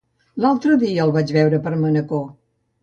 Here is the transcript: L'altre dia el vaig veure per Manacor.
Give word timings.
L'altre 0.45 0.79
dia 0.83 1.05
el 1.05 1.15
vaig 1.19 1.37
veure 1.39 1.61
per 1.69 1.77
Manacor. 1.87 2.27